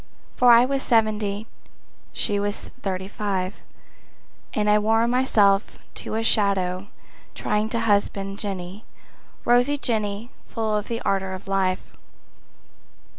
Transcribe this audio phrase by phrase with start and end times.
[0.35, 1.45] For I was seventy,
[2.11, 3.57] she was thirty—five,
[4.51, 6.87] And I wore myself to a shadow
[7.35, 8.83] trying to husband Jenny,
[9.45, 11.93] rosy Jenny full of the ardor of life.